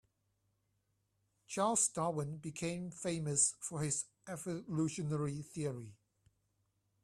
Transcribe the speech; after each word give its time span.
Charles 1.45 1.87
Darwin 1.89 2.37
became 2.37 2.89
famous 2.89 3.53
for 3.59 3.83
his 3.83 4.05
evolutionary 4.27 5.43
theory. 5.43 5.93